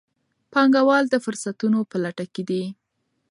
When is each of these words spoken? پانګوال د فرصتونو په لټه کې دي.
پانګوال 0.53 1.05
د 1.09 1.15
فرصتونو 1.25 1.79
په 1.89 1.95
لټه 2.03 2.25
کې 2.33 2.43
دي. 2.49 2.63